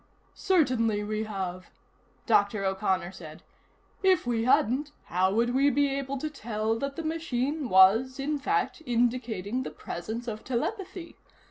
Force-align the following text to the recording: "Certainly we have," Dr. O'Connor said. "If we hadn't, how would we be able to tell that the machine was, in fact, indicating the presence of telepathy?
"Certainly 0.33 1.03
we 1.03 1.25
have," 1.25 1.67
Dr. 2.25 2.65
O'Connor 2.65 3.11
said. 3.11 3.43
"If 4.01 4.25
we 4.25 4.45
hadn't, 4.45 4.91
how 5.05 5.31
would 5.31 5.53
we 5.53 5.69
be 5.69 5.89
able 5.91 6.17
to 6.17 6.27
tell 6.31 6.79
that 6.79 6.95
the 6.95 7.03
machine 7.03 7.69
was, 7.69 8.19
in 8.19 8.39
fact, 8.39 8.81
indicating 8.87 9.61
the 9.61 9.69
presence 9.69 10.27
of 10.27 10.43
telepathy? 10.43 11.17